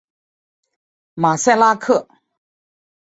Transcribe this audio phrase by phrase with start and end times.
[1.13, 2.07] 马赛拉克。